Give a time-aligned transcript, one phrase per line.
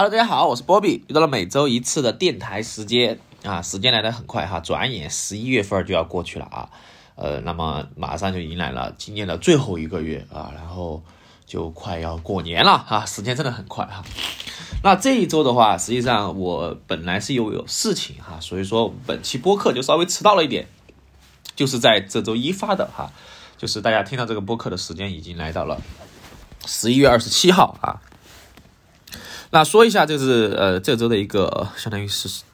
[0.00, 6.70] Hello，大家好，我是波比，又到了每周一次的电台时间啊，时间来得很快哈，转眼十一月份就要过去了啊，
[7.16, 11.02] 呃，那么马上就迎来了今年的最后一个月啊，然后
[11.44, 14.02] 就快要过年了啊，时间真的很快哈。
[14.82, 20.66] 那这一周的话，实际上我本来是又有事情哈，所以说本期播客就稍微迟到了一点，
[21.54, 23.12] 就是在这周一发的哈，
[23.58, 25.78] 就是大家听到这个播客的时间已经来到了
[26.64, 28.00] 十一月二十七号啊。
[29.52, 32.44] 那说一下，就是呃这周的一个相当于是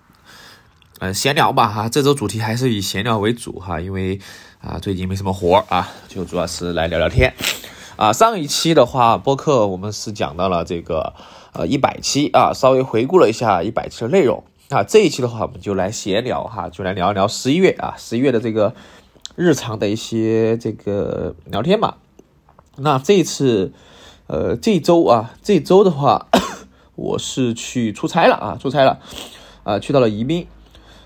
[0.99, 4.19] 呃闲聊吧哈，这周主题还是以闲聊为主哈，因为
[4.63, 7.35] 啊最近没什么活啊，就主要是来聊聊天
[7.97, 8.15] 啊。
[8.15, 11.13] 上一期的话，播客我们是讲到了这个
[11.53, 14.83] 呃一百期啊，稍微回顾了一下一百期的内容啊。
[14.83, 18.75] 这一期的话，我们就来闲聊哈，就来聊一聊十一月啊，十一月的这个
[19.35, 21.97] 日常的一些这个聊天嘛。
[22.79, 23.75] 那这一次
[24.29, 26.29] 呃这周啊，这周的话。
[26.97, 28.99] 我是去出差了啊，出差了，
[29.63, 30.47] 啊，去到了宜宾。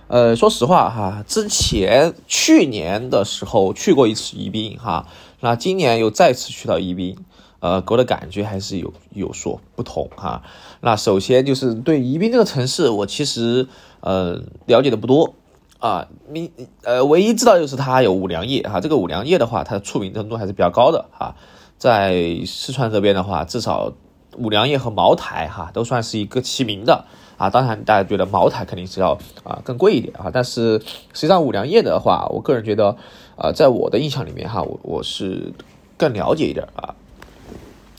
[0.06, 5.06] 呃，说实话哈，之前去年的时候去过一次宜宾哈，
[5.38, 7.16] 那今年又再次去到宜宾，
[7.60, 10.42] 呃，给我的感觉还是有有所不同哈。
[10.80, 13.68] 那首先就是对宜宾这个城市，我其实
[14.00, 15.34] 呃了解的不多
[15.78, 16.50] 啊，你
[16.82, 21.36] 呃唯一知道就是它有五粮液哈，这个五粮液的话，它的出名程度还是比较高的哈，
[21.78, 23.92] 在四川这边的话，至少。
[24.40, 27.04] 五粮液和茅台哈都算是一个齐名的
[27.36, 30.78] 啊，当然大家觉得茅台肯定是要啊更贵一点啊，但是
[31.12, 32.96] 实际上五粮液的话，我个人觉得
[33.36, 35.52] 啊，在我的印象里面哈，我我是
[35.96, 36.94] 更了解一点啊。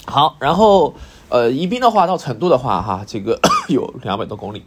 [0.06, 0.94] 好，然后
[1.30, 3.40] 呃宜宾的话到成都的话哈，这个
[3.70, 4.64] 有两百多公里，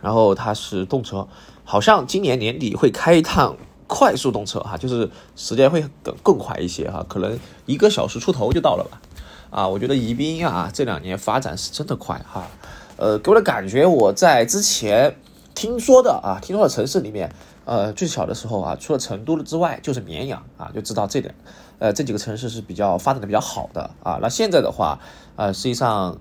[0.00, 1.28] 然后它是动车，
[1.64, 9.00] 好像今年年底会开一趟快速动车哈，就是时间会更更快一些哈，可能一个小时出头就到了吧。
[9.50, 12.46] 啊，我觉得宜宾啊这两年发展是真的快哈，
[12.96, 15.16] 呃，给我的感觉我在之前
[15.54, 17.32] 听说的啊，听说的城市里面，
[17.64, 21.34] 呃，最小的时候啊，除了成都之外就是绵阳啊，就知道这点，
[21.78, 24.18] 呃，这几个城市是比较发展的比较好的啊。
[24.20, 24.98] 那现在的话，
[25.36, 26.18] 呃，实际上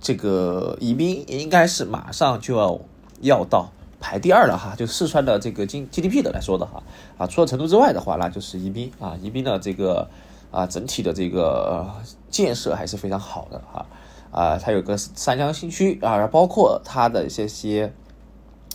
[0.00, 2.78] 这个宜宾应该是马上就要
[3.22, 6.82] 要到排第二了哈，就四川的这个经 GDP 的来说的哈，
[7.16, 10.08] 啊，除了成都之外的话，那就是宜宾啊，宜宾的这个。
[10.56, 11.86] 啊，整体的这个
[12.30, 13.84] 建设还是非常好的哈，
[14.30, 17.92] 啊，它有个三江新区啊，包括它的一些些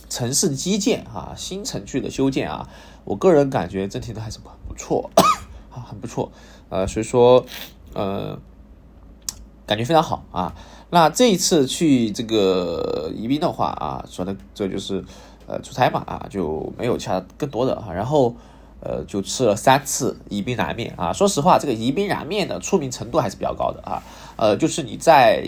[0.08, 2.68] 城市基建啊，新城区的修建啊，
[3.02, 5.10] 我个人感觉整体都还是很不错
[5.74, 6.30] 啊，很不错，
[6.68, 7.44] 呃，所以说，
[7.94, 8.38] 呃，
[9.66, 10.54] 感觉非常好啊。
[10.90, 15.04] 那这一次去这个宜宾的话啊，说的这就是
[15.48, 18.36] 呃出差嘛啊，就没有其他更多的哈，然后。
[18.84, 21.12] 呃，就吃了三次宜宾燃面啊。
[21.12, 24.02] 说实话，这个宜宾燃面的出名程度还是比较高的啊。
[24.36, 25.46] 呃，就是你在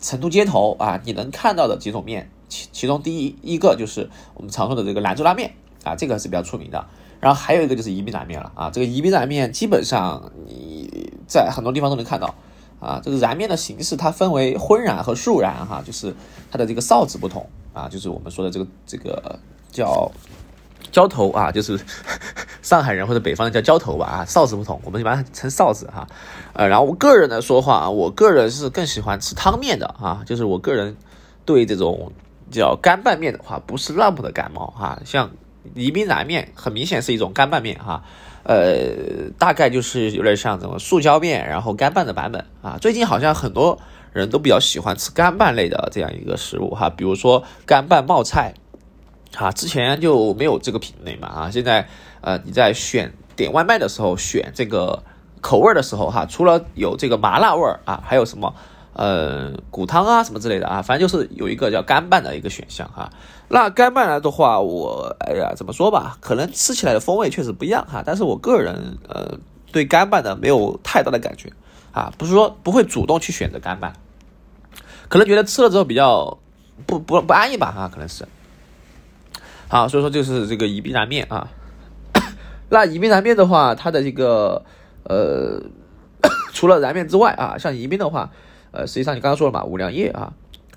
[0.00, 5.52] 成都街头啊，你能看到的几种面，其其中第一一个就是我们常说的这个兰州拉面
[5.82, 6.86] 啊，这个是比较出名的。
[7.18, 8.70] 然后还有一个就是宜宾燃面了啊。
[8.70, 12.32] 这个宜宾燃面基本上你在很多地方都能看到
[12.78, 13.00] 啊。
[13.02, 16.14] 这个燃面的形式它分为荤燃和素燃哈，就是
[16.48, 19.36] 它的这个臊子不同啊，就是我们说的这个这个
[19.72, 20.08] 叫。
[20.90, 21.78] 浇头啊， 就是
[22.62, 26.06] 上海人或者北方人叫浇头吧啊，臊子不同，我们一般称臊子哈。
[26.52, 30.96] 呃，然后我个人来说话啊，我个人是更喜欢吃汤面的啊，就是我个人
[31.44, 32.12] 对这种
[32.50, 35.00] 叫干拌面的话不是那么的感冒哈。
[35.04, 35.30] 像
[35.74, 38.02] 宜宾燃面很明显是一种干拌面哈，
[38.44, 42.78] 呃，大概就是有点像什么塑胶面然后干拌的版本啊。
[42.80, 43.78] 最近好像很多
[44.12, 48.54] 人都比较喜欢吃干拌类的这样一个食物哈，比如说干拌冒菜。
[49.36, 51.88] 啊，之前就没有这个品类嘛啊，现在
[52.20, 55.02] 呃你在选点外卖的时候选这个
[55.40, 58.54] 口味的时候哈，除了有这个麻辣味儿啊，还有什么
[58.94, 63.10] 呃骨汤啊什么之类的啊，反正就是有一个叫干拌的一个选项哈。
[63.48, 69.38] 那干拌来的话，我哎呀怎么说吧，可能吃起来的风味确实不一样哈，但是我个人呃
[69.70, 71.52] 对干拌的没有太大的感觉
[71.92, 73.92] 啊，不是说不会主动去选择干拌，
[75.08, 76.38] 可能觉得吃了之后比较
[76.86, 78.26] 不不不安逸吧哈，可能是。
[79.70, 81.46] 好，所以说就是这个宜宾燃面啊。
[82.70, 84.64] 那宜宾燃面的话，它的这个
[85.04, 85.62] 呃，
[86.54, 88.30] 除了燃面之外啊，像宜宾的话，
[88.70, 90.32] 呃，实际上你刚刚说了嘛，五粮液啊，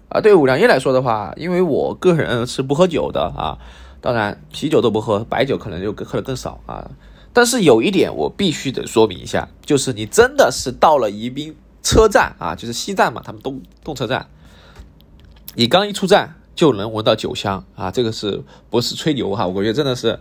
[0.10, 3.58] 啊，对五粮液来说的话，因为我个人是不喝酒的啊，
[4.02, 6.92] 当然啤酒都不喝，白酒可能就喝的更少啊。
[7.32, 14.28] 但是有一点我必须得说明一下，就是你真的是到了宜宾车站啊，就是西站嘛，他们东动车站，
[15.56, 16.36] 你刚一出站。
[16.62, 19.48] 就能闻到酒香啊，这个是不是吹牛哈？
[19.48, 20.20] 我觉得真的是，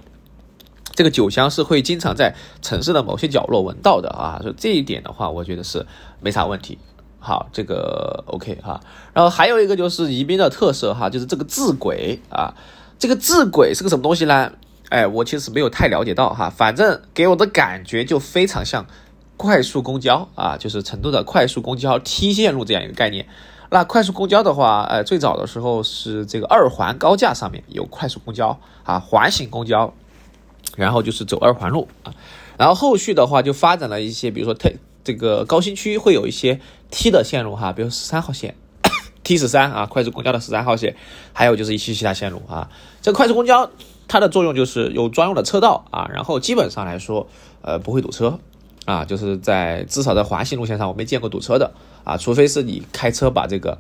[0.95, 4.39] 这个酒香是会经常在城市的某些角落闻到的啊。
[4.41, 5.85] 所以这一点的话，我觉得是
[6.19, 6.79] 没啥问题
[7.19, 8.81] 好，这个 OK 哈。
[9.13, 12.55] 然后还有一个就是宜宾的特色哈，就是这个智轨啊。
[12.99, 14.51] 这个智轨是个什么东西呢？
[14.89, 16.49] 哎，我其实没有太了解到哈。
[16.49, 18.87] 反正给我的感觉就非常像
[19.37, 23.29] 快速公交啊，就是成都的快速公交 T 线路这样一个概念。
[23.73, 29.95] 那快速公交的话，呃，最早的时候是这个二环高架上面有快速公交啊，环形公交，
[30.77, 32.13] 然后就是走二环路啊。
[32.59, 34.71] 然后后续的话就发展了一些，比如说特
[35.05, 38.57] 这个高新区会有一些 T 的线路哈，比如十三号线
[39.23, 40.97] T 十三啊，快速公交的十三号线，
[41.33, 42.69] 还有就是一些其他线路啊。
[43.01, 43.71] 这个快速公交
[44.09, 47.29] 它的作用就是有专用的车道啊，然后基本上来说，
[47.63, 48.41] 呃，不会堵车
[48.85, 51.71] 啊，就是在至少在环形路线上我没见过堵车的。
[52.03, 53.79] 啊，除非是你开车把这个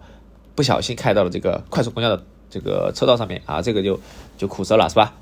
[0.54, 3.98] 不小心开到了这个快速公交的这个车道上面啊，这个就
[4.36, 5.14] 就苦涩了，是吧？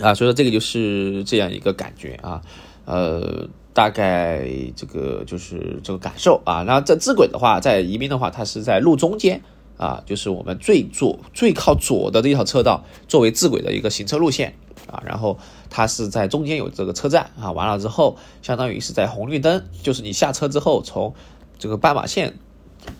[0.00, 2.40] 啊，所以说这个就是这样一个感觉啊，
[2.84, 6.62] 呃，大概这个就是这个感受啊。
[6.62, 9.42] 然后这智轨的话，在宜宾的话，它是在路中间
[9.76, 14.54] 啊，就是我们最左最靠左的这条车道作为智轨的一个行车路线
[14.86, 15.38] 啊，然后
[15.70, 21.14] 它是在中间有这个车站啊，完了之后相当于是在红绿灯，就是你下车之后从
[21.58, 22.34] 这个斑马线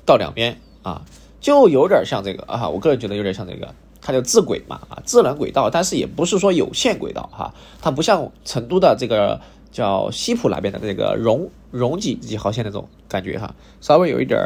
[0.05, 1.03] 到两边啊，
[1.41, 9.41] 就有点像这个啊，我个人觉得有点像这个，它叫智轨嘛啊，智能轨道，但是也不是说有线轨道哈，它不像成都的这个
[9.71, 14.41] 叫西浦那边的这个荣荣几几号线那种感觉哈，稍微有一点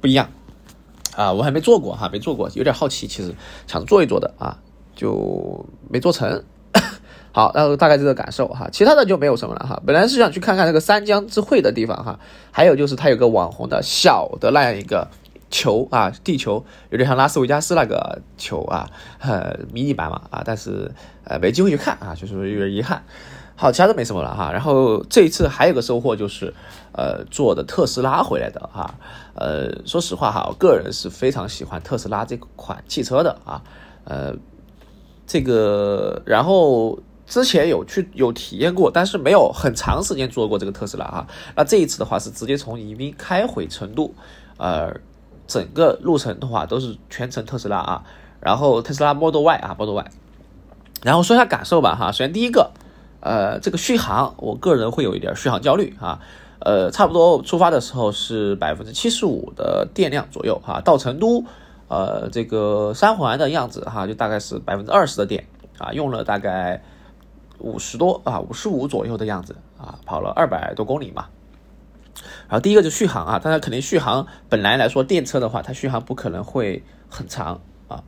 [0.00, 0.30] 不一样。
[1.16, 3.34] 啊，我还没做过哈，没做过，有点好奇，其实
[3.66, 4.56] 想做一做的啊，
[4.98, 6.42] 就没做成。
[7.30, 9.80] 好，然后大概这个感受哈，其他的就没有什么了哈。
[9.86, 12.18] 本来是想去看看那个三江之汇的地方哈，
[12.50, 15.06] 还有就是它有个网红的小的那样一个
[15.48, 18.90] 球啊，地球有点像拉斯维加斯那个球啊，
[19.20, 20.90] 呃，迷你版嘛啊，但是
[21.24, 23.04] 呃没机会去看啊，就是有点遗憾。
[23.54, 24.50] 好，其他都没什么了哈。
[24.50, 26.54] 然后这一次还有个收获就是，
[26.92, 28.94] 呃，坐的特斯拉回来的哈。
[29.34, 33.62] 呃，说实话哈，我个人是非常喜欢特斯拉这款汽车的啊。
[34.04, 34.32] 呃，
[35.28, 36.98] 这个然后。
[37.30, 41.26] 之前有去有体验过，但是没有很长时间坐过这个特斯拉哈。
[41.54, 44.10] 那这一次的话是直接从宜宾开回成都，
[44.56, 44.90] 呃，
[45.46, 48.02] 整个路程的话都是全程特斯拉啊。
[48.40, 50.10] 然后特斯拉 Model Y 啊，Model Y。
[51.02, 52.10] 然后说一下感受吧哈。
[52.10, 52.70] 首先第一个，
[53.20, 56.20] 呃，这个续航，我个人会有一点续航焦虑啊。
[56.60, 61.44] 呃，差不多出发的时候是百分之七十五的电量左右哈，到成都，
[61.88, 65.44] 呃，这个三环的样子哈，就大概是百分之二十的电
[65.78, 66.82] 啊，用了大概。
[67.60, 71.26] 五十多啊，五十五左右的样子啊，跑了二百多公里嘛。
[72.48, 78.04] 然后第一个就续航啊，大家肯定续航本来来说电车的话，它续航不可能会很长啊，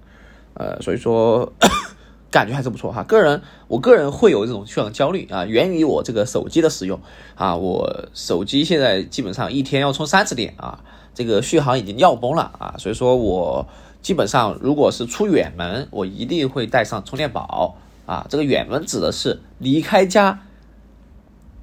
[0.54, 1.52] 呃，所以说
[2.30, 3.02] 感觉还是不错哈。
[3.02, 7.00] 个人我个人会有这种续航焦虑啊，源于我这个手机的使用
[7.34, 10.78] 啊，我手机现在基本上一天要充三次电啊，
[11.20, 13.68] 这个续航已经尿崩了啊，所以说我
[14.00, 17.76] 基本上如果是出远门，我一定会带上充电宝。
[18.06, 20.40] 啊，这个远门指的是离开家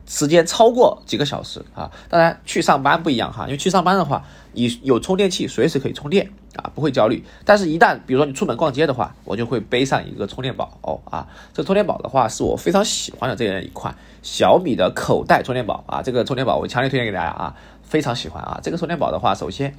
[0.05, 1.91] 时间超过几个小时啊。
[2.07, 4.23] 当然，去上班不一样哈，因为去上班的话，
[4.53, 7.25] 你有充电器，随时可以充电啊，不会焦虑。
[7.43, 11.27] 但是，一旦比如说你出门逛街的话，我就会背上一个充电宝啊。
[11.53, 16.01] 这充电宝的话，是我非常喜欢的这样一款小米的口袋充电宝啊。
[16.01, 17.55] 这个充电宝我强烈推荐给大家啊，
[17.87, 18.59] 非常喜欢啊。
[18.61, 19.75] 这个充电宝的话，首先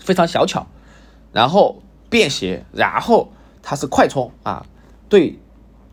[0.00, 0.66] 非常小巧，
[1.32, 3.30] 然后便携，然后
[3.62, 4.64] 它是快充啊，
[5.10, 5.38] 对。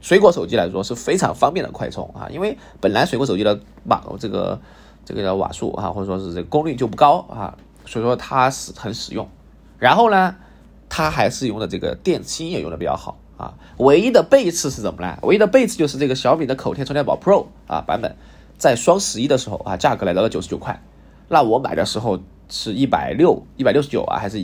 [0.01, 4.62] 水果手机来说是非常方便的快充啊，因为本来水果手机的瓦这个
[5.03, 9.27] 这个叫瓦数啊，或者说是这个功率就不高啊，所以说它是很实用。
[9.79, 10.36] 然后呢，
[10.89, 13.55] 它还是用的这个电芯也用的比较好啊。
[13.77, 15.17] 唯一的背刺是什么呢？
[15.24, 18.15] 唯一的背刺就是这个小米的口贴充电宝 Pro 啊版本，
[18.60, 20.84] 在双十一的时候啊，价格来到了九十九块。
[21.27, 24.44] 那我买的时候是一百六一百六十九啊，还是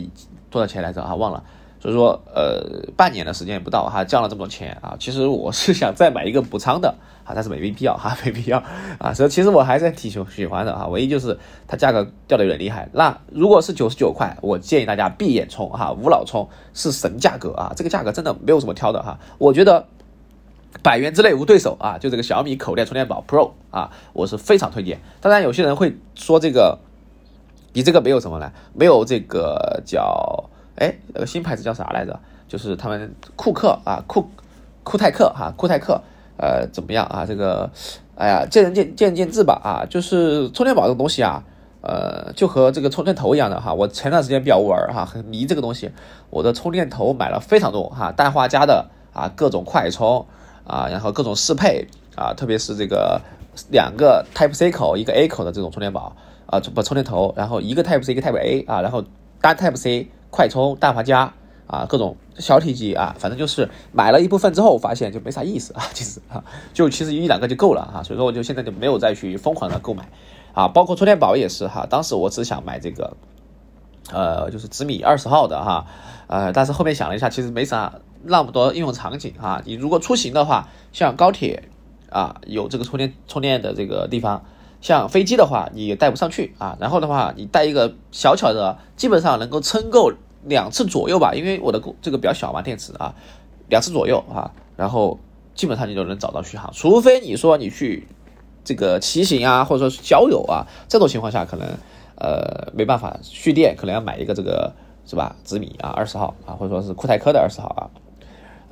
[0.50, 1.14] 多少钱来着啊？
[1.14, 1.42] 忘了。
[1.80, 4.94] 所以说，呃，半年的时间也不到哈，降了这么多钱啊！
[5.00, 8.62] 其实我是想再买一个补仓的啊，但是没必要哈，没必要
[9.00, 9.12] 啊。
[9.12, 11.36] 所以其实我还是挺喜喜欢的哈，唯一就是
[11.66, 12.88] 它价格掉的有点厉害。
[12.92, 17.72] 那如果是九十九块，我建议大家闭眼冲哈，无脑冲是神价格啊！
[17.74, 19.84] 这个价格真的没有什么挑的哈，我觉得
[20.82, 21.98] 百元之内无对手啊！
[21.98, 25.00] 就这个小米口袋充电宝 Pro 啊，我是非常推荐。
[25.20, 26.78] 当然，有些人会说这个
[27.72, 28.52] 比这个没有什么呢？
[28.72, 30.44] 没有这个叫。
[30.76, 32.18] 哎，那个新牌子叫啥来着？
[32.48, 34.26] 就是他们库克啊，库
[34.82, 36.00] 库泰克哈，库泰克，
[36.38, 37.26] 呃，怎么样啊？
[37.26, 37.70] 这个，
[38.16, 39.84] 哎呀，见仁见见见智吧啊。
[39.88, 41.44] 就是充电宝这个东西啊，
[41.82, 43.74] 呃，就和这个充电头一样的哈。
[43.74, 45.90] 我前段时间比较玩哈，很迷这个东西。
[46.30, 50.26] 我的充电头买了非常多哈，氮化镓的啊，各种快充
[50.66, 53.20] 啊，然后各种适配啊，特别是这个
[53.70, 56.14] 两个 Type C 口，一个 A 口的这种充电宝。
[56.46, 59.02] 啊，不充电头，然后一个 Type C 一个 Type A 啊，然后
[59.40, 61.32] 单 Type C 快充大华加
[61.66, 70.06] 啊，各种小体积啊，反正就是买了一部分之后，发现就没啥意思啊，其实啊，就其实一两个就够了啊，所以说我就现在就没有再去疯狂的购买
[70.52, 73.16] 啊，包括充电宝也是哈，当时我只想买这个，
[74.12, 75.86] 呃，就是紫米二十号的哈，
[76.26, 81.64] 呃，但是后面想了一下，其实没啥那么多应用场景啊，你如果出行的话，像高铁
[82.10, 84.44] 啊，有这个充电充电的这个地方。
[84.80, 86.76] 像飞机的话，你也带不上去啊。
[86.80, 90.12] 然后的话，你带一个小巧的，基本上能够撑够
[90.44, 91.32] 两次左右吧。
[91.34, 93.14] 因为我的这个比较小嘛，电池啊，
[93.68, 94.50] 两次左右啊。
[94.76, 95.20] 然后
[95.54, 98.08] 基本上你就能找到续航，除非你说你去
[98.64, 101.68] 这个骑行啊，或者说是郊游啊，这种情况下可能
[102.16, 104.74] 呃没办法蓄电，可能要买一个这个
[105.06, 105.36] 是吧？
[105.44, 107.86] 紫米啊，二十号啊，或者说是酷泰科的二十号啊。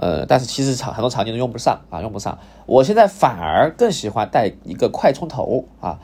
[0.00, 2.38] 呃，但是其实场很多场景都用不上啊，用不上。
[2.64, 5.98] 我现在反而更喜欢带一个快充头啊，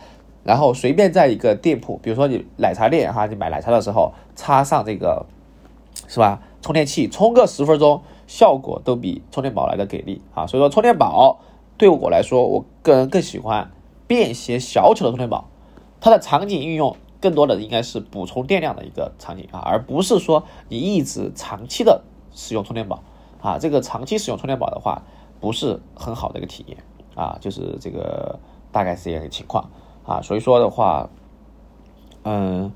[0.44, 5.24] 然后随便在一个店铺，比如说你奶茶店哈，你买奶茶的时候插上这个，
[6.06, 6.42] 是吧？
[6.60, 10.46] 充电器充个十分钟，效果都比充电宝来的给力啊。
[10.46, 11.40] 所以说充电宝
[11.78, 13.70] 对我来说，我个人更喜欢
[14.06, 15.48] 便携小巧的充电宝，
[16.02, 22.02] 它的场景运用更多的应该是补充电量的一个场景啊，而不是说你一直长期的
[22.34, 23.02] 使用充电宝。
[23.46, 25.02] 啊，这个长期使用充电宝的话，
[25.40, 26.78] 不是很好的一个体验
[27.14, 28.40] 啊，就是这个
[28.72, 29.70] 大概是这样的情况
[30.04, 31.08] 啊，所以说的话，
[32.24, 32.72] 嗯，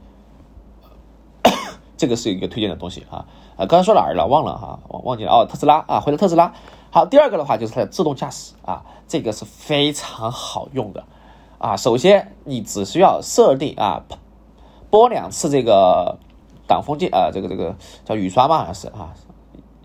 [1.96, 4.28] 这个是一个推荐的东西啊啊，刚才说哪儿了？
[4.28, 6.54] 忘了哈，忘忘记了哦，特斯拉啊，回到特斯拉。
[6.92, 11.02] 好，第二个的话就是它的自动驾驶啊，这个是非常好用的
[11.58, 11.76] 啊。
[11.76, 14.04] 首先你只需要设定啊，
[14.88, 16.20] 拨两次这个
[16.68, 17.74] 挡风镜啊，这个这个
[18.04, 19.14] 叫雨刷嘛，好像是啊。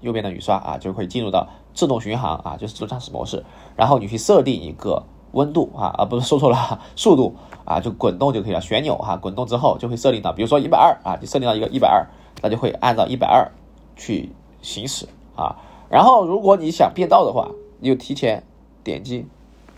[0.05, 3.43] 右边的雨刷啊，就会进入到自动巡航啊，就是自动驾驶模式。
[3.75, 7.35] 然后你去设定一个温度啊，啊不是说错了，速度
[7.65, 8.61] 啊，就滚动就可以了。
[8.61, 12.07] 旋钮哈，滚动之后就会设定到，比如说一百二啊，你设定到一个一百二，
[12.43, 13.51] 那就会按照一百二
[13.95, 14.29] 去
[14.61, 15.55] 行驶啊。
[15.89, 18.43] 然后如果你想变道的话，你就提前
[18.83, 19.25] 点击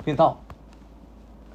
[0.04, 0.38] 变道。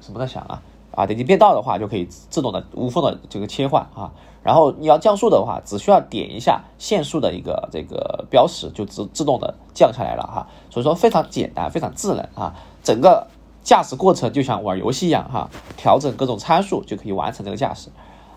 [0.01, 0.61] 什么在响啊？
[0.95, 4.11] 啊，点击变道的话，就可以自动的无缝的这个切换啊。
[4.43, 10.47] 然后你要降速的话，只需要点一下限速的一个这个标识，就自自动的降下来了哈。
[10.69, 12.53] 所以说非常简单，非常智能啊。
[12.83, 13.27] 整个
[13.63, 17.89] 驾驶过程就像玩游戏一样哈，调整各种参数就可以完成这个驾驶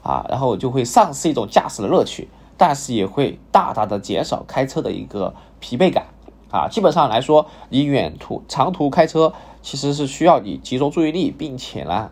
[0.03, 0.25] 啊。
[0.29, 6.07] 然后就会丧失一种驾驶的乐趣，但是也会大大的减少开车的一个疲惫感
[6.53, 6.69] 啊。
[6.69, 12.11] 基本上来说，你远途长途开车其实是需要你集中注意力，并且呢。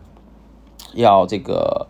[0.95, 1.87] 要这个，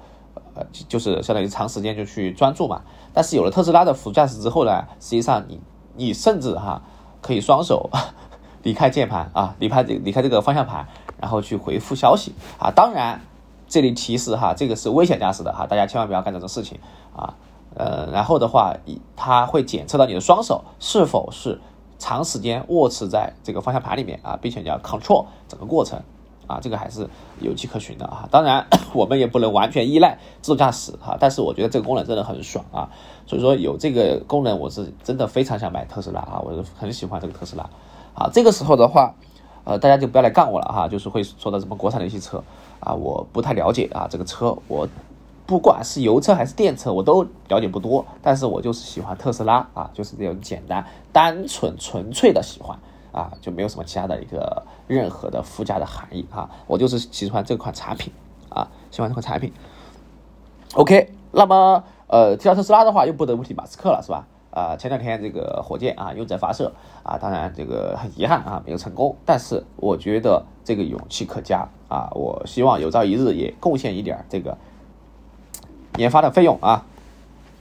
[0.54, 2.82] 呃，就是相当于长时间就去专注嘛。
[3.14, 5.60] 但是有了特斯拉的辅助驾驶之后呢，实际上你
[5.96, 6.82] 你甚至哈
[7.22, 7.90] 可以双手
[8.64, 10.88] 离开键盘啊，离开这离开这个方向盘，
[11.22, 12.72] 然后去回复消息啊。
[12.72, 13.22] 当然，
[13.68, 16.80] 这里提示哈，这个是危险驾驶的哈，大家千万不要干这种事情
[17.16, 17.36] 啊。
[17.76, 18.74] 呃，然后的话，
[19.16, 21.60] 它会检测到你的双手是否是
[22.00, 26.02] 长时间握持在这个方向盘里面啊，并且你要 control 整个过程。
[26.48, 27.08] 啊，这个还是
[27.40, 28.28] 有迹可循的啊。
[28.32, 31.18] 当然， 我们也不能完全依赖自动驾驶哈。
[31.20, 32.90] 但是我觉得这个功能真的很爽啊。
[33.25, 36.42] 所以说有这个功能，我是真的非常想买特斯拉啊。
[36.44, 37.70] 我很喜欢这个特斯拉。
[38.14, 39.14] 啊，这个时候的话，
[39.64, 40.88] 呃，大家就不要来杠我了哈。
[40.88, 42.44] 就是会说到什么国产的一些车
[42.80, 44.08] 啊，我不太了解啊。
[44.10, 44.88] 这个车我
[45.46, 48.06] 不管是油车还是电车，我都了解不多。
[48.22, 52.80] 但是我就是喜欢特斯拉啊，就是这种简单、单纯、纯粹的喜欢。
[53.15, 58.12] 啊，就没有什么其他的一个任何的附加的含义啊，我就是喜欢这款产品
[58.50, 59.53] 啊，喜欢这款产品。
[60.74, 64.27] OK，那么呃，提到特斯拉的话，又不得不提马斯克了，是吧？
[64.51, 74.57] 啊，前两天这个火箭啊，又在发射啊，当然这个很遗憾啊，没有成功，但是我觉得这个勇气可嘉啊，我希望有朝一日也贡献一点这个
[75.95, 76.86] 研发的费用啊，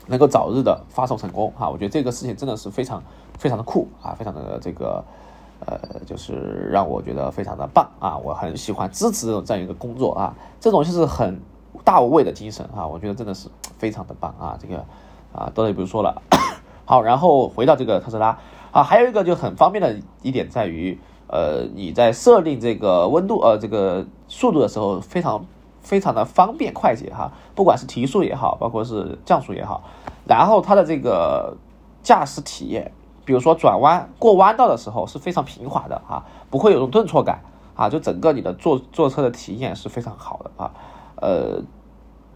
[0.08, 3.00] 能够早日的发送成功啊，我觉得这个事情真的是非常
[3.38, 5.04] 非常的酷啊，非常的这个。
[5.66, 8.16] 呃，就是让我觉得非常的棒啊！
[8.18, 11.40] 我很喜欢支持这样一个工作啊，这种就是很
[11.82, 14.58] 大无畏的精神啊，我觉得真的是非常的棒啊！
[14.60, 14.84] 这个
[15.32, 16.22] 啊，多的也不说了。
[16.84, 18.38] 好，然后回到这个特斯拉
[18.72, 25.46] 啊，还有一个就很方便的一点在于，呃，你在设定这个温度呃这个速度的时候，非常
[25.80, 29.82] 非常的方便快捷哈，不管是提速也好，包括是降速也好，
[30.28, 31.56] 然后它的这个
[32.02, 32.92] 驾驶体验。
[33.24, 37.40] 比如说转弯过弯道的时候是非常平滑的啊，不会有种顿挫感
[37.74, 40.70] 啊，就整个你的坐坐车的体验是非常好的啊，
[41.16, 41.62] 呃，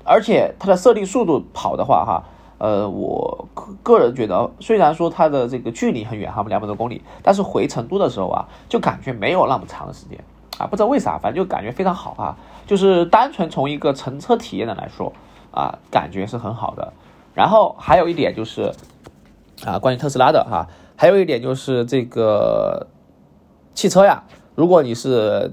[0.05, 2.25] 而且它的设定速度跑的话哈，
[2.59, 3.47] 呃，我
[3.83, 10.19] 个人觉得虽然说它的这个距离很远哈，两百多公里，但是回成都的时候啊，就感觉没有那么长的时间
[10.59, 15.13] 啊，不知道为啥，反正就感觉非常好啊，就是单纯从一个乘车体验的来说
[15.53, 16.93] 啊，感觉是很好的。
[17.35, 18.75] 然后还有一点就是
[19.65, 22.87] 啊，关于特斯拉的哈，还有一点就是这个
[23.75, 24.25] 汽车呀，
[24.55, 25.53] 如果你是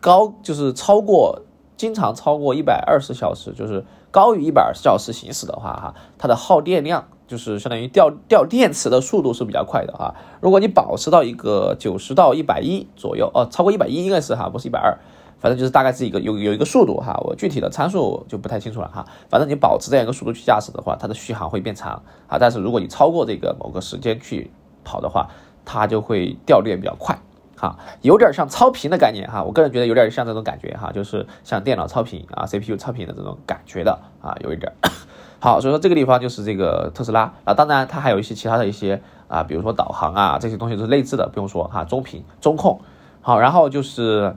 [0.00, 1.42] 高，就是超过
[1.76, 7.08] 经常超过一百二十小时，就是高于一百二十小时行驶的话哈，它的耗电量。
[7.28, 10.14] 就是相当于掉掉电池的速度是比较快的哈。
[10.40, 14.96] 如果你保持到一个九十到一百一左右，哦，超过一百一应该是哈，不是一百二，
[15.40, 17.18] 反正就是大概是一个有有一个速度哈。
[17.24, 19.04] 我具体的参数就不太清楚了哈。
[19.28, 22.38] 反正你保持这样一个速度去驾驶的话，它的续航会变长啊。
[22.38, 24.50] 但是如果你超过这个某个时间去
[24.84, 25.28] 跑的话，
[25.64, 27.18] 它就会掉电比较快
[27.56, 29.42] 哈，有点像超频的概念哈。
[29.42, 34.72] 我个人觉得有点像这种感觉哈，就是像电脑超频啊，CPU 超频的这种感觉的啊，有一点。
[35.40, 42.80] 好，所以说这个地方就是这个特斯拉啊，当然它还有一些其他的一些啊，比如说导航啊这些东西都是内置的，不用说哈，中频、中控。
[43.20, 44.34] 好，然后就是，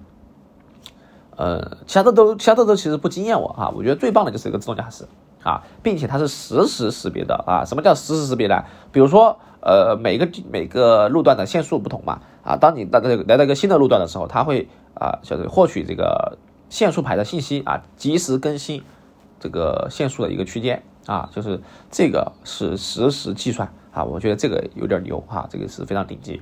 [1.41, 5.05] 呃，其他的都其他的都其实不惊艳我哈，我觉得最棒的就是一个自动驾驶
[5.41, 7.65] 啊，并且它是实时识别的啊。
[7.65, 8.63] 什么叫实时识别呢？
[8.91, 16.38] 比如说呃，每个每个路段的限速不同嘛啊，当你到这个来到一个新的路段的时候，它会啊，就是获取这个
[16.69, 18.83] 限速牌的信息啊，及时更新
[19.39, 20.83] 这个限速的一个区间。
[21.07, 26.39] 啊，就是这个是实时计算啊，我觉得这个有点牛哈，这个是非常顶级。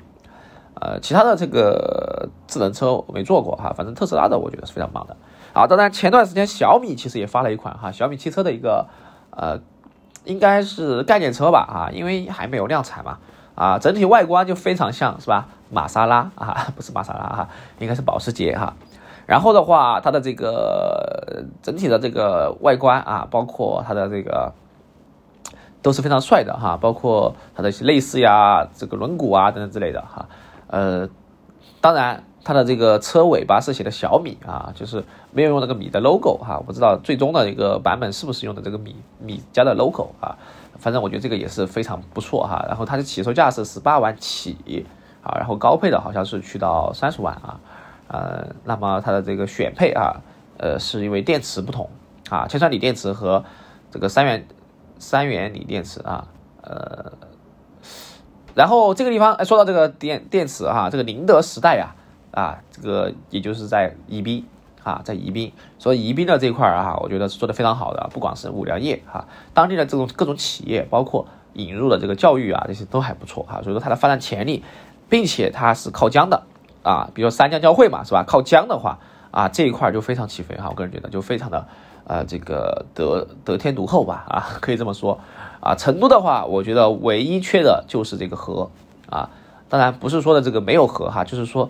[0.75, 5.15] 呃，其他的这个智能车我没做过哈，反正特斯拉的我觉得是非常棒的。
[5.53, 8.85] 啊，当然前段时间小米其实也发了一款哈，小米汽车的一个
[9.31, 9.59] 呃，
[10.23, 13.17] 应该是概念车吧啊，因为还没有量产嘛
[13.55, 17.49] 啊，整体外观就非常像是吧，玛莎拉啊， 不是玛莎拉哈，
[17.79, 18.73] 应该是保时捷哈。
[19.25, 24.53] 然后的话，它的这个整体的这个外观啊，包括它的这个
[25.81, 30.27] 都是非常帅的哈，包括它的一些内饰呀、这个轮毂啊等等之类的哈。
[30.69, 31.09] 呃，
[31.81, 36.57] 当然它的这个车尾巴是写的小米啊，就是没有用那个米的 logo 哈。
[36.57, 40.37] 我不知道最终的一个版本是不是用的这个米米家的 logo 啊？
[40.77, 42.63] 反正我觉得这个也是非常不错哈。
[42.67, 44.85] 然后它的起售价是十八万起
[45.21, 47.59] 啊，然后高配的好像是去到三十万啊。
[48.07, 50.21] 呃，那么它的这个选配啊，
[50.57, 51.89] 呃，是因为电池不同
[52.29, 53.43] 啊，铅酸锂电池和
[53.91, 54.47] 这个三元
[54.97, 56.27] 三元锂电池啊，
[56.61, 57.11] 呃，
[58.55, 61.95] 然后这个地方说到这个电电池哈，这个宁德时代呀，
[62.31, 64.45] 啊，这个也就是在宜宾
[64.83, 74.63] 啊，在宜宾，所以宜宾的这块啊，我觉得是做的非常好的，不管是五粮液哈，当地的这种各种企业，包括引入的这个教育啊，这些都还不错哈，所以说它的发展潜力，
[75.09, 76.43] 并且它是靠江的。
[76.81, 78.23] 啊，比如说三江交汇嘛，是吧？
[78.25, 78.99] 靠江的话，
[79.31, 80.67] 啊，这一块就非常起飞哈。
[80.69, 81.67] 我个人觉得就非常的，
[82.05, 85.19] 呃，这个得得天独厚吧，啊，可以这么说。
[85.61, 88.69] 啊，成都的话，我觉得唯一缺的就是这个河，
[89.09, 89.29] 啊，
[89.69, 91.69] 当然不是说的这个没有河哈，就是说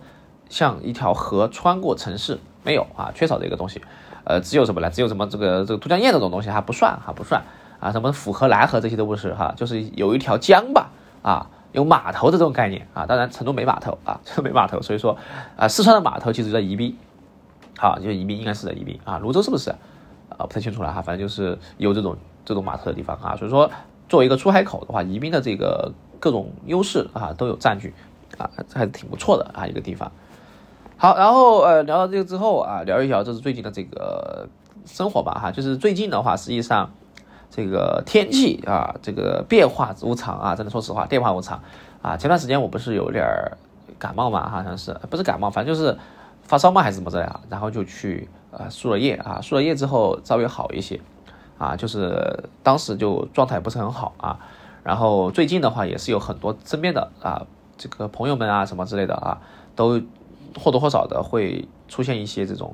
[0.49, 3.81] 像一条河穿过城市没有啊，缺少这个东西。
[4.23, 4.89] 呃，只有什么呢？
[4.89, 7.43] 只有什么这个这个都江堰这种东西还不算哈，不算
[7.79, 10.89] 啊，什么府河、南河这些都不是哈，就是有一条江吧，
[11.21, 11.47] 啊。
[11.71, 15.15] 有码头的这种概念啊，当然成都没码头啊，成 都没码头，所以说
[15.55, 16.97] 啊，四川的码头其实在宜宾，
[17.77, 19.69] 好，就宜宾应该是在宜宾啊，泸州是不是？
[20.29, 22.17] 啊，不太清楚了哈，反正就是有这种
[22.49, 23.69] 这种码头的地方啊，所以说
[24.09, 27.93] 作为一个出海口的话，宜宾的这个各种优势啊都有占据
[28.39, 30.11] 啊，还是挺不错的啊一个地方。
[30.97, 34.49] 好，然后呃聊到这个之后啊，聊一聊这是最近的这个
[34.87, 36.89] 生活吧哈，就是最近的话，实际上。
[37.51, 41.59] 这个天气啊，这个变化无常啊，真的说实话，变化无常
[41.99, 42.15] 啊。
[42.15, 43.25] 前段时间我不是有点
[43.97, 45.97] 感冒嘛，好像是不是感冒，反正就是
[46.43, 47.39] 发烧嘛，还是怎么着呀？
[47.49, 51.01] 然后就去呃输了液啊，输了液之后稍微好一些
[51.59, 54.39] 啊，就是当时就状态不是很好啊。
[54.83, 57.45] 然后最近的话也是有很多身边的啊
[57.77, 59.37] 这个朋友们啊什么之类的啊，
[59.75, 60.01] 都
[60.59, 62.73] 或多或少的会出现一些这种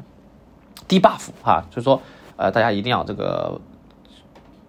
[0.88, 2.00] 低 buff 哈，所以说
[2.38, 3.60] 呃大家一定要这个。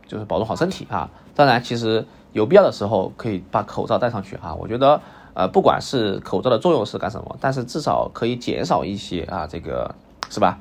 [0.08, 1.10] 就是保重好身体啊！
[1.34, 4.54] 当然，其实有必要的时候可以把口罩戴上去啊。
[4.54, 5.00] 我觉得，
[5.34, 9.92] 呃，不管是口罩的作用是干什么，但是至少可以减少一些啊，这个
[10.30, 10.60] 是吧？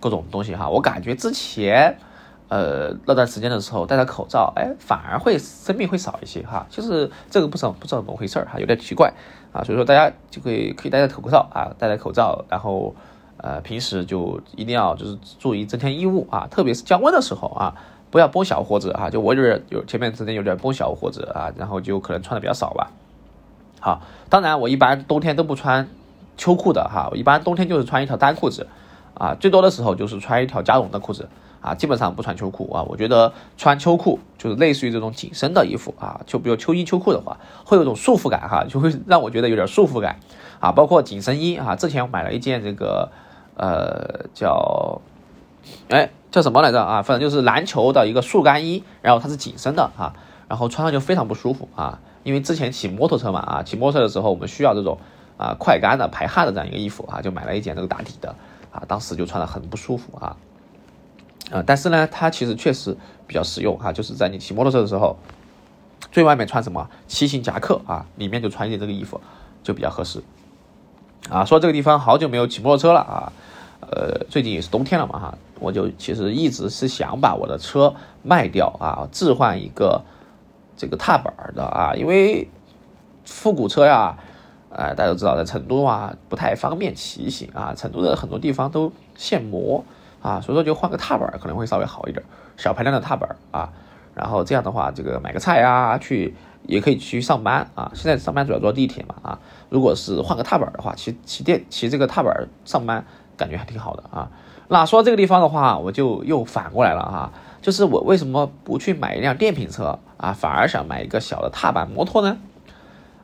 [0.00, 0.70] 各种东西哈。
[0.70, 1.98] 我感觉之前，
[2.48, 6.66] 呃，那段时间的时候戴着口罩，哎，反而会生病会少一些哈。
[6.70, 9.12] 就是这个不知道不知道怎么回事儿哈，有点奇怪
[9.52, 9.64] 啊。
[9.64, 12.94] 所以说大家就可以可以戴着口罩啊，戴着口罩，然后
[13.38, 17.74] 呃，平时就一定要就是注意增添衣物啊，特别是降温的时候啊。
[18.08, 22.92] 不要绷小伙子哈，就我有点有前面之前有点绷小伙子啊，然后就可能穿的比较少吧。
[23.80, 25.86] 好，当然我一般冬天都不穿
[26.36, 28.68] 秋裤的哈，我一般冬天就是穿一条单裤子
[29.14, 31.28] 啊，最多的时候就是穿一条加绒的裤子
[31.66, 32.82] 啊，基本上不穿秋裤啊。
[32.84, 40.20] 我觉得穿秋裤就是类似于这种紧身的衣服啊，就比如秋衣秋裤的话，会有种束缚感哈，就会 让我觉得有点束缚感
[40.60, 40.72] 啊。
[40.72, 43.10] 包括紧身衣啊，之前我买了一件这个
[43.56, 45.00] 呃叫
[45.88, 46.08] 哎。
[46.28, 47.00] 叫什么来着啊？
[47.00, 50.12] 反正就是篮球的一个速干衣，然后它是紧身的啊，
[50.48, 51.98] 然后穿上就非常不舒服啊。
[52.24, 54.98] 因为之前骑摩托车嘛啊，骑摩托车的时候我们需要这种
[55.38, 58.34] 啊快干的排汗的这样一个衣服啊，就买了一件这个打底的
[58.70, 60.36] 啊，当时就穿的很不舒服啊。
[61.50, 65.16] 呃，但是呢，它其实确实比较实用哈，就是在你骑摩托车的时候，
[66.10, 69.20] 最外面穿什么骑行夹克啊，里面就穿一件这个衣服
[69.62, 70.22] 就比较合适。
[71.30, 73.32] 啊，说这个地方好久没有骑摩托车了啊，
[73.80, 80.02] 呃，最近也是冬天了嘛哈，我就其实一直是想把我的车卖掉啊，置换一个
[80.76, 82.48] 这个踏板的啊，因为
[83.24, 84.16] 复古车呀，
[84.70, 89.84] 呃，大家都知道在成都啊不太方便骑行啊，成都的很多地方都限摩
[90.26, 92.22] 啊，所以说就换个踏板可能会稍微好一点，
[92.56, 93.70] 小排量的踏板啊，
[94.14, 96.34] 然后这样的话，这个买个菜呀去。
[96.68, 104.28] 也可以去上班啊，现在上班主要坐地铁嘛啊，如果是换个踏板的话，骑骑电骑这个踏板上班，感觉还挺好的啊。
[104.66, 107.30] 那说到这个地方的话，我就又反过来了哈，
[107.62, 112.36] 就是我为什么不去买一辆电瓶车啊，反而想买一个小的踏板摩托呢？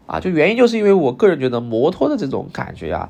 [0.07, 3.09] 啊，就原因就是因为我个人觉得摩托的这种感觉啊，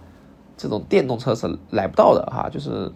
[0.57, 2.91] 这种电动车是来不到的哈，就是，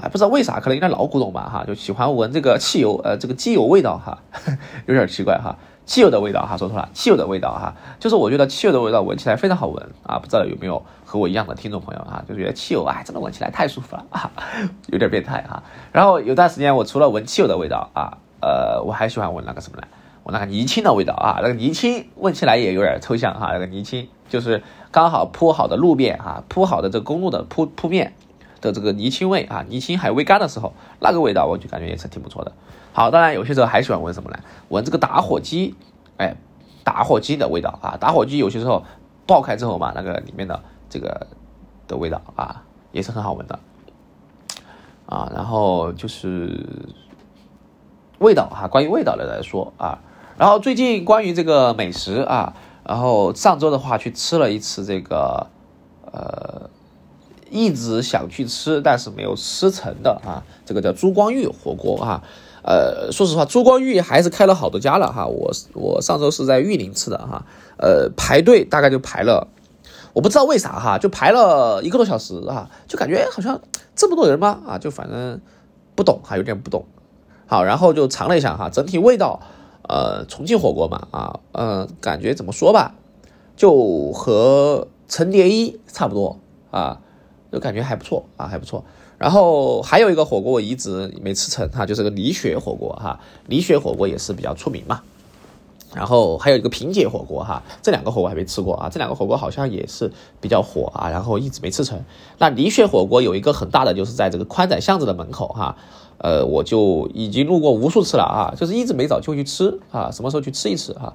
[0.00, 4.18] 啊，不知道为啥，可能有点老古董吧哈，就喜欢闻这个汽油呃这个机油味道哈，
[4.86, 5.56] 有点奇怪哈。
[5.86, 14.30] 汽油的味道哈，说错了，汽油的味道哈，就是我觉得汽油的味道闻起来非常好闻啊，不知道有没有和我一样的听众朋友啊，就觉得汽油哎，真的闻起来太舒服了啊，
[14.86, 15.60] 有点变态啊。
[15.90, 19.84] 然后有段时间我除了闻汽油的味道啊，呃，我还喜欢闻那个什么呢？
[20.22, 28.12] 闻那个泥青的味道啊，那个泥青闻起来也有点抽象哈，那个泥青就是刚好铺好的路面啊，铺好的这个公路的铺铺面
[28.60, 32.52] 的这个泥青味啊，泥青还未干的时候，那个味道我就感觉也是挺不错的。
[32.92, 34.38] 好，当然有些时候还喜欢闻什么呢？
[34.68, 35.74] 闻这个打火机，
[36.16, 36.36] 哎，
[36.84, 38.84] 打火机的味道啊，打火机有些时候
[39.26, 41.26] 爆开之后嘛，那个里面的这个
[41.86, 43.58] 的味道啊，也是很好闻的
[45.06, 45.30] 啊。
[45.34, 46.66] 然后就是
[48.18, 50.00] 味道哈，关于味道的来说啊，
[50.36, 55.46] 然后最近关于这个美食啊，然后上周的话去吃了一次这个
[56.12, 56.68] 呃，
[57.50, 62.22] 一直想去吃但是没有吃成的啊，这个叫珠光玉火锅啊。
[62.62, 65.26] 呃，说实话，珠光玉还是开了好多家了哈。
[65.26, 67.44] 我我上周是在玉林吃的哈，
[67.78, 69.48] 呃，排队大概就排了，
[70.12, 73.58] 我不知道为啥哈，就排了一个多小时啊，就感觉好像
[73.96, 74.60] 这么多人吗？
[74.66, 75.40] 啊，就反正
[75.94, 76.84] 不懂哈，有点不懂。
[77.46, 79.40] 好，然后就尝了一下哈，整体味道，
[79.88, 82.94] 呃，重庆火锅嘛啊，嗯，感觉怎么说吧，
[83.56, 86.38] 就和陈蝶衣差不多
[86.70, 87.00] 啊，
[87.52, 88.84] 就感觉还不错啊，还不错。
[89.18, 95.02] 然后还有一个火锅我一直没吃成哈，就是个李雪火锅哈，李雪火锅也是比较出名嘛。
[95.92, 100.10] 然后还有一个萍姐火锅哈，这两个火锅还没吃过啊，这两个火锅好像也是
[100.40, 102.00] 比较火啊，然后一直没吃成。
[102.38, 105.76] 那李雪火锅有一个很大的，就是在这个宽窄巷子的门口哈，
[106.18, 111.12] 呃，我就已经路过无数次了啊，就是一直没找机会去吃啊，什么时候去吃一次啊？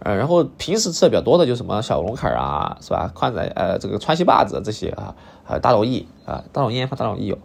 [0.00, 3.08] 呃，然后平时吃的比较多的就什么小龙坎啊，是吧？
[3.14, 5.14] 宽窄呃这个川西坝子这些啊，
[5.46, 7.38] 还有大龙燚啊，大龙燚和大龙燚有，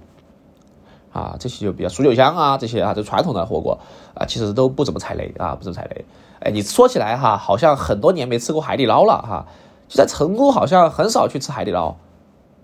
[1.13, 3.79] 啊，这些就比较蜀酒香啊这些啊，就传统的火锅
[4.15, 6.05] 啊，其实都不怎么踩雷啊，不怎么踩雷。
[6.39, 9.45] 哎，你说起来哈，好像很多年没吃过海底捞了哈，
[9.87, 11.95] 就在成都好像很少去吃海底捞，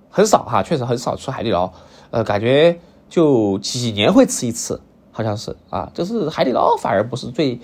[0.10, 1.71] 很少哈，确实很少吃海底捞，
[2.12, 7.62] 呃，感觉就几年会吃一次，好像是啊，就是海底捞反而不是最。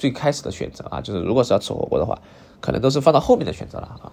[0.00, 2.16] 最开始的选择啊，就是如果是要吃火锅的话，
[2.60, 4.12] 可能都是放到后面的选择了啊。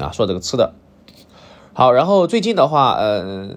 [0.00, 0.74] 啊，说这个吃的，
[1.78, 3.50] 好，然后最近的话，呃，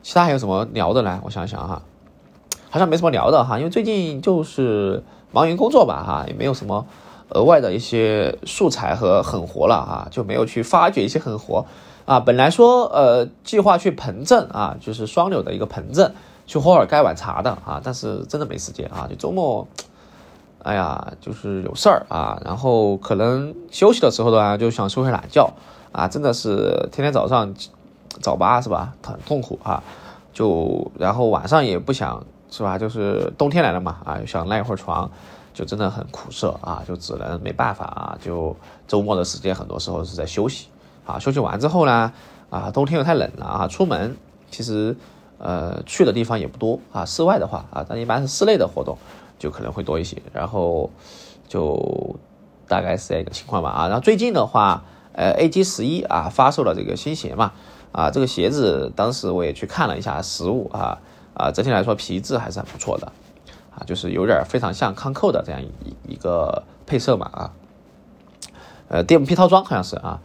[0.00, 1.20] 其他还有什么聊的呢？
[1.24, 1.82] 我想想哈，
[2.70, 6.86] 好像没什么聊的哈，因为最近就是忙于工作吧哈，也没有什么
[7.30, 11.66] 额外的一些素材和狠活了啊，就没有去发掘一些狠活
[12.04, 12.20] 啊。
[12.20, 16.14] 本来说呃计划去彭镇啊，就是双流的一个彭镇
[16.46, 19.66] 去喝尔盖碗茶的啊，但是真的没时间啊，就周末。
[20.62, 25.50] 哎呀，就是有事儿啊，然后可能休息的时候呢，就想睡会懒觉
[25.94, 27.54] 啊，真的是天天早上
[28.20, 29.82] 早八是吧，很痛苦啊，
[30.32, 35.08] 就然后晚上也不想是吧，就是冬天来了嘛啊，想赖一会儿床，
[35.54, 38.56] 就真的很苦涩啊，就只能没办法啊，就
[38.88, 40.66] 周末的时间很多时候是在休息
[41.06, 42.12] 啊，休息完之后呢，
[42.50, 44.16] 啊，冬天又太冷了啊，出门
[44.50, 44.96] 其实
[45.38, 48.98] 呃去的地方也不多啊，室外的话啊，但一般是室内的活动。
[49.36, 50.88] 就可能会多一些，然后
[51.48, 52.16] 就
[52.66, 53.88] 大概是这样一个情况吧啊。
[53.88, 57.52] 然后最近的话，呃，A G 十一啊发售了这个新鞋嘛
[57.92, 60.98] 啊，这个鞋子当时我也去看了一下实物啊
[61.34, 63.12] 啊，整体来说皮质还是很不错的
[63.76, 67.52] 啊，就是有点非常像康扣的这样一一个配色嘛啊，
[68.88, 70.20] 呃，D M P 套装好像是啊，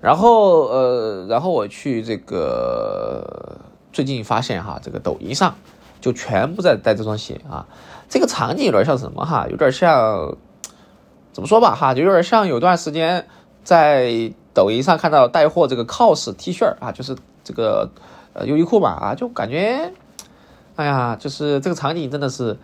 [0.00, 3.58] 然后呃，然后我去这个
[3.92, 5.54] 最近发现哈，这个抖音上
[6.00, 7.66] 就全部在带这双鞋啊，
[8.08, 9.46] 这个场景有点像什么哈？
[9.50, 10.36] 有点像
[11.32, 11.94] 怎么说吧哈？
[11.94, 13.26] 就有点像有段时间
[13.62, 17.90] 在抖音上看到带货这个 cos T 恤啊，就是这个
[18.32, 19.92] 呃优衣库嘛啊，就感觉
[20.76, 22.58] 哎呀，就是这个场景真的是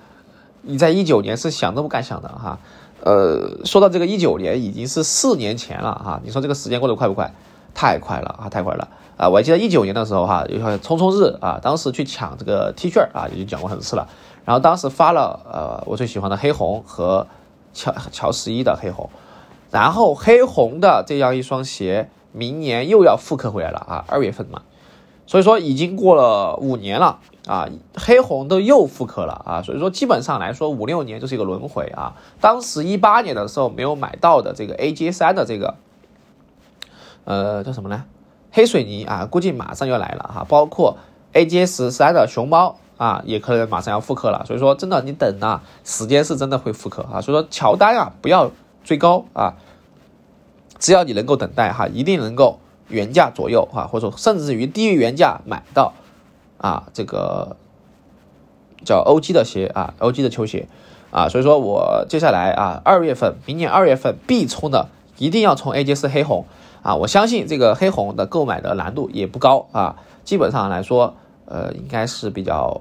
[0.63, 2.59] 你在一九年是想都不敢想的哈。
[3.03, 7.33] 呃，说到这个一九年已经是四年前了哈，你说这个时间过得快不快？
[7.75, 9.29] 太快了啊，太快了啊！
[9.29, 14.09] 我还记得一九年的时候哈，有个匆匆日啊，当时去抢这个 T 恤啊，已经讲过很多次了。
[14.47, 17.27] 然后当时发了呃我最喜欢的黑红和
[17.75, 19.11] 乔乔十一的黑红，
[19.71, 24.63] 然后黑红的这样一双鞋，明年又要复刻回来了啊，二月份嘛。
[25.27, 32.15] 所以说已经过了五年了啊，黑红都又复刻了啊，所以说基本上来说五六年就是一个轮回啊。
[32.41, 35.75] 当时一八年的时候没有买到的这个 AJ 三的这个。
[37.25, 38.05] 呃，叫什么呢？
[38.53, 40.47] 黑水泥啊，估计马上要来了哈。
[40.49, 40.97] 包括
[41.33, 44.45] AJ 十三的熊猫啊，也可能马上要复刻了。
[44.47, 47.21] 所以说，真的你等啊，时间是真的会复刻啊。
[47.21, 48.53] 所以说，乔丹啊，不要
[48.87, 49.55] 最高啊，
[50.79, 55.93] 只要你能够等待哈，一定能够原价左右哈，或者说甚至于低于原价买到
[56.57, 57.57] 啊，这个
[58.85, 60.69] 叫 OG 的鞋啊，OG 的球鞋
[61.11, 61.29] 啊。
[61.29, 66.47] 所以说我接下来啊，二月份，明年二月份必冲的，一定要冲 AJ 四黑红。
[66.83, 72.81] 啊，我相信这个黑红的购买的难度也不高啊，基本上来说，呃，应该是比较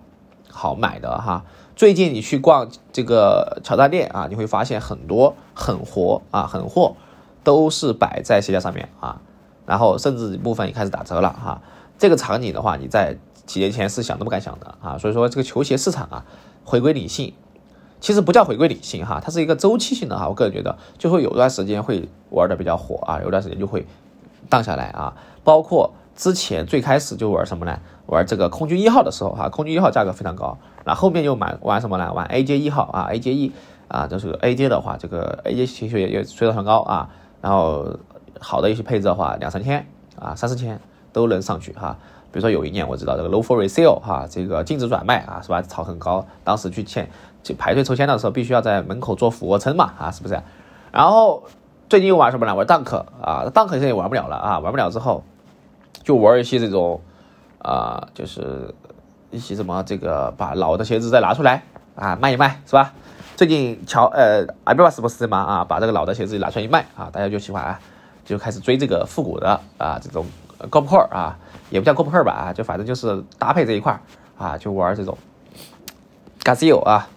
[0.55, 1.43] 好买的哈。
[1.75, 6.95] 最近你去逛这个乔丹店啊，你会发现很多狠活啊，狠货
[7.43, 9.21] 都是摆在鞋架上面啊，
[9.65, 11.61] 然后甚至一部分也开始打折了哈。
[11.99, 14.97] 这个场景的话，你在几年前是想都不敢想的啊。
[14.97, 16.25] 所以说，这个球鞋市场啊，
[16.63, 17.33] 回归理性。
[17.99, 20.29] 其实不叫回归理性哈，它是一个周期性的哈。
[20.29, 23.85] 我个人觉得就会有段时间会玩的比较火啊，有段时间就会
[24.49, 25.13] 荡下来啊。
[25.43, 27.77] 包括之前最开始就玩什么呢？
[28.07, 32.13] 玩这个空军一号的时候哈，空军一号价格非常高，那后面又买玩什么呢？
[32.13, 33.51] 玩 AJ 一号啊，AJ 一
[33.87, 37.09] 啊，就是 AJ 的话，这个 AJ 情绪也也水涨船高啊。
[37.41, 37.87] 然后
[38.39, 39.85] 好的一些配置的话，两三千
[40.19, 40.79] 啊，三四千
[41.11, 41.97] 都能上去哈。
[42.31, 45.61] 比如说有一年我知道这个 Low for Resale 哈，这个禁止转卖啊，是吧？
[45.61, 47.09] 炒很高，当时去签。
[47.43, 50.41] 去排队抽签的时候，必须要在门口做俯卧撑嘛，啊，是不是？
[50.91, 51.43] 然后
[51.87, 52.55] 最近又玩什么呢？
[52.55, 55.23] 玩 Dunk 啊，Dunk 现在也玩不了了啊，玩不了之后，
[56.03, 57.01] 就玩一些这种
[57.59, 58.73] 啊，就是
[59.31, 61.63] 一些什么这个把老的鞋子再拿出来
[61.95, 62.93] 啊卖一卖，是吧？
[63.35, 65.37] 最近乔呃阿迪达斯不是吗？
[65.39, 67.79] 啊，把这个老的鞋子拿出来一卖啊，大家就喜欢啊，
[68.23, 70.25] 就开始追这个复古的啊这种
[70.57, 71.37] g o p r o 啊，
[71.69, 73.99] 也不叫 g o p r o 吧啊，就反正就是搭配这一块
[74.37, 75.17] 啊，就玩这种
[76.43, 77.07] Gazelle 啊。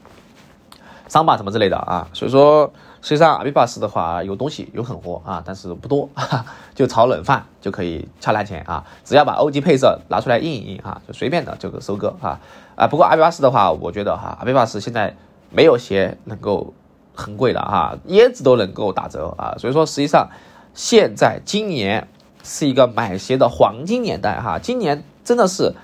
[1.06, 6.08] 桑巴什么之类的啊，所以说实际上阿比巴斯的话有东西有狠活啊，但是不多，
[6.74, 12.40] 就炒冷饭就可以恰烂钱啊，只要把欧级配色拿出来印一印啊，就随便的就收割啊
[12.74, 12.88] 啊。
[12.88, 15.16] 不过阿比巴斯的话，我觉得哈，阿比巴斯现在
[15.50, 16.74] 没有鞋能够
[17.14, 20.28] 很贵的哈，椰子都能够打折啊，所以说实际上
[20.74, 22.08] 现在今年
[22.42, 25.74] 是一个买鞋的黄金年代哈，今年真的是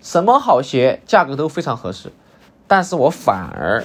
[0.00, 2.10] 什么好鞋价格都非常合适，
[2.66, 3.84] 但是我反而。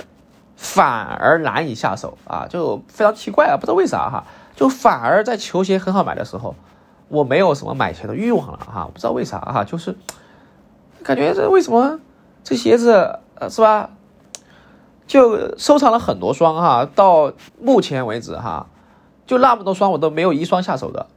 [0.63, 4.23] 反而难以下手啊，就非常奇怪啊，不知道为啥哈，
[4.55, 6.55] 就反而在球鞋很好买的时候，
[7.07, 9.97] 我没有什么买鞋的欲望了哈，不知道为啥哈，就是
[11.03, 11.99] 感觉这为什么
[12.43, 13.89] 这鞋子呃是吧，
[15.07, 18.67] 就收藏了很多双哈，到目前为止哈，
[19.25, 21.07] 就那么多双我都没有一双下手的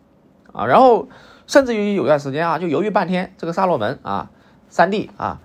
[0.55, 1.07] 啊，然后
[1.47, 4.31] 甚至于有段时间啊，就犹豫半天，这个萨洛门啊，
[4.71, 5.39] 三 D 啊，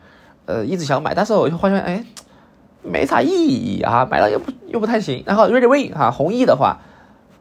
[0.46, 2.06] 呃一直想买，但是我就发现哎。
[2.82, 5.24] 没啥意义啊，买了又不又不太行。
[5.26, 6.80] 然后 Ready Win 哈，红衣的话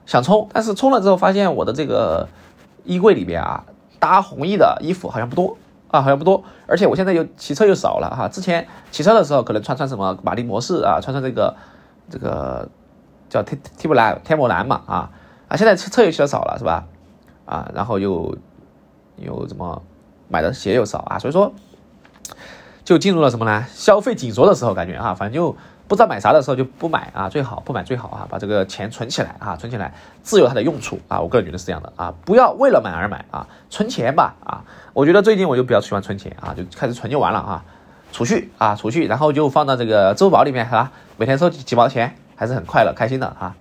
[0.05, 2.29] 想冲，但是冲了之后发现我的这个
[2.85, 3.65] 衣柜里边啊，
[3.99, 5.57] 搭红衣的衣服好像不多
[5.91, 6.43] 啊，好像不多。
[6.67, 11.55] 而且我现在又骑车又少了哈，之前骑车的时候可能穿穿什么马丁模式啊，穿穿这个
[12.11, 12.69] 这个
[13.29, 15.11] 叫 T T 布兰天魔蓝嘛啊
[15.49, 16.85] 啊，现在车车又骑的少了是吧？
[17.47, 18.37] 啊，然后又
[19.17, 19.81] 又怎么
[20.29, 21.53] 买的鞋又少啊，所以说。
[22.89, 23.67] 就进入了什么呢？
[23.75, 25.55] 消费紧缩的时候，感觉啊，反正就
[25.87, 37.63] 不知道买啥的时候就不买啊，最好不买最好啊，把这个钱存起来啊，存起来自有它的用处啊，我个人觉得是这样的啊，不要为了买而买啊，存钱吧啊，我觉得最近我就比较喜欢存钱啊，就开始存就完了啊，
[38.11, 40.91] 储蓄啊储蓄，然后就放到这个支付宝里面是吧？
[41.19, 43.55] 每天收几几毛钱，还是很快乐开心的啊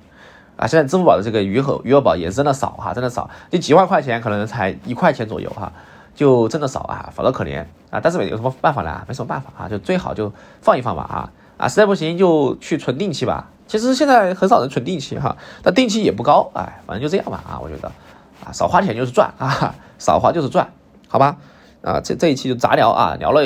[0.55, 0.65] 啊！
[0.65, 5.69] 现在支付宝的这个余额余额宝也真的少哈，真的少，你几万块钱可能才一块钱左右哈。
[6.17, 8.01] 就挣得少啊，少得可怜啊。
[8.01, 9.05] 但是有什么办法呢？
[9.07, 13.49] 没什么办法啊，就最好就放一放吧啊啊，实在不行就去存定期吧。
[13.67, 17.87] 其实现在很少人存定期哈，但定期也不高，哎，反正就这样吧啊，我觉得
[18.43, 20.67] 啊，少花钱就是赚啊， 少花就是赚，
[21.07, 21.37] 好吧？
[21.83, 23.41] 啊，这这一期就杂聊啊，聊了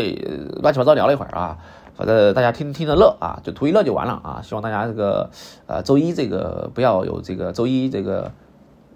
[0.62, 1.58] 乱七八糟聊了一会儿啊，
[1.98, 4.42] 反正大家听听着乐啊，就图一乐就完了啊。
[4.42, 5.30] 希望大家这个
[5.68, 8.32] 呃周一这个不要有这个 周一这个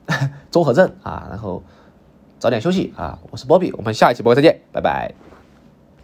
[0.50, 1.62] 综合症啊，然后。
[2.46, 3.18] 早点休息啊！
[3.32, 5.25] 我是波比，我们下一期播客再见，拜拜。